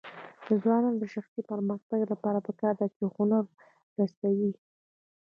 [0.45, 3.43] د ځوانانو د شخصي پرمختګ لپاره پکار ده چې هنر
[3.99, 4.51] رسوي.